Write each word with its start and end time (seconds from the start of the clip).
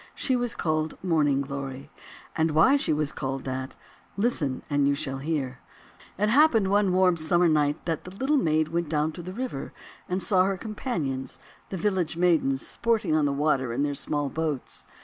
She 0.15 0.35
was 0.35 0.55
called 0.55 0.97
Morning 1.03 1.41
Glory, 1.41 1.91
and 2.35 2.49
why 2.49 2.75
she 2.75 2.91
was 2.91 3.11
called 3.11 3.43
that, 3.43 3.75
listen, 4.17 4.63
and 4.67 4.87
you 4.87 4.95
shall 4.95 5.19
hear. 5.19 5.59
It 6.17 6.29
happened 6.29 6.69
one 6.71 6.91
warm 6.91 7.17
Summer 7.17 7.47
night 7.47 7.85
that 7.85 8.03
the 8.05 8.09
Little 8.15 8.37
Maid 8.37 8.69
went 8.69 8.89
down 8.89 9.11
to 9.11 9.21
the 9.21 9.31
river 9.31 9.73
and 10.09 10.23
saw 10.23 10.45
her 10.45 10.57
companions, 10.57 11.37
the 11.69 11.77
village 11.77 12.17
maidens, 12.17 12.65
sporting 12.67 13.13
on 13.13 13.25
the 13.25 13.31
176 13.31 13.35
THE 13.35 13.41
WONDER 13.45 13.61
GARDEN 13.61 13.61
water 13.61 13.73
in 13.73 13.83
their 13.83 13.93
small 13.93 14.29
boats. 14.31 14.85